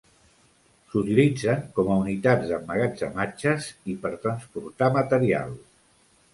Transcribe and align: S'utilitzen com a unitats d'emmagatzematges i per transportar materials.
S'utilitzen 0.93 1.61
com 1.75 1.91
a 1.91 1.99
unitats 2.05 2.49
d'emmagatzematges 2.53 3.69
i 3.95 3.99
per 4.07 4.15
transportar 4.27 4.93
materials. 5.01 5.65